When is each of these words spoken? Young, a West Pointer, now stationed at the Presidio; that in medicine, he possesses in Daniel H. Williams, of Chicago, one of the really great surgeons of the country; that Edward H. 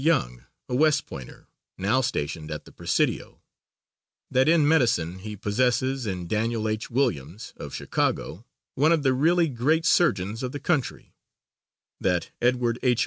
Young, 0.01 0.45
a 0.67 0.73
West 0.73 1.05
Pointer, 1.05 1.45
now 1.77 2.01
stationed 2.01 2.49
at 2.49 2.65
the 2.65 2.71
Presidio; 2.71 3.39
that 4.31 4.49
in 4.49 4.67
medicine, 4.67 5.19
he 5.19 5.35
possesses 5.35 6.07
in 6.07 6.25
Daniel 6.25 6.67
H. 6.67 6.89
Williams, 6.89 7.53
of 7.55 7.75
Chicago, 7.75 8.43
one 8.73 8.91
of 8.91 9.03
the 9.03 9.13
really 9.13 9.47
great 9.47 9.85
surgeons 9.85 10.41
of 10.41 10.53
the 10.53 10.59
country; 10.59 11.13
that 11.99 12.31
Edward 12.41 12.79
H. 12.81 12.99